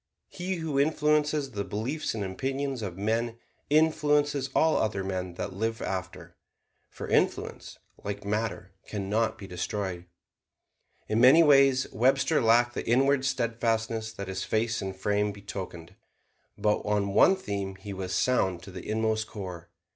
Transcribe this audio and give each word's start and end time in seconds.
He 0.29 0.55
who 0.55 0.79
influences 0.79 1.51
the 1.51 1.63
beliefs 1.63 2.15
and 2.15 2.23
opinions 2.23 2.81
of 2.81 2.97
men 2.97 3.37
influences 3.69 4.49
all 4.55 4.75
other 4.77 5.03
men 5.03 5.35
that 5.35 5.53
live 5.53 5.79
after. 5.79 6.35
For 6.89 7.07
influence, 7.07 7.77
like 8.03 8.25
matter, 8.25 8.71
can 8.87 9.11
not 9.11 9.37
be 9.37 9.45
destroyed. 9.45 10.07
In 11.07 11.21
many 11.21 11.43
ways, 11.43 11.85
Webster 11.91 12.41
lacked 12.41 12.73
the 12.73 12.89
inward 12.89 13.25
steadfastness 13.25 14.11
that 14.13 14.27
his 14.27 14.43
face 14.43 14.81
and 14.81 14.95
frame 14.95 15.31
betokened; 15.31 15.93
but 16.57 16.79
on 16.79 17.13
one 17.13 17.35
theme 17.35 17.75
he 17.75 17.93
was 17.93 18.11
sound 18.11 18.63
to 18.63 18.71
the 18.71 18.89
inmost 18.89 19.27
core. 19.27 19.69